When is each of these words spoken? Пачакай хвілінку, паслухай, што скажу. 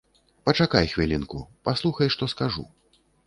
Пачакай 0.49 0.87
хвілінку, 0.93 1.43
паслухай, 1.69 2.11
што 2.17 2.31
скажу. 2.35 2.67